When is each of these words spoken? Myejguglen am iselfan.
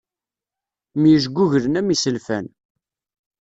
Myejguglen 1.01 1.79
am 1.79 1.87
iselfan. 1.93 2.45